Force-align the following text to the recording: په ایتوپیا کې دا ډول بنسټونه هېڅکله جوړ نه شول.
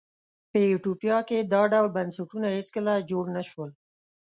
په 0.51 0.57
ایتوپیا 0.67 1.17
کې 1.27 1.37
دا 1.53 1.61
ډول 1.73 1.87
بنسټونه 1.97 2.47
هېڅکله 2.57 2.93
جوړ 3.09 3.25
نه 3.35 3.41
شول. 3.49 3.69